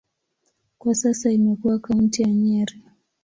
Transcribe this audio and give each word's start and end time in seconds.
Kwa 0.77 0.95
sasa 0.95 1.31
imekuwa 1.31 1.79
kaunti 1.79 2.21
ya 2.21 2.29
Nyeri. 2.33 2.83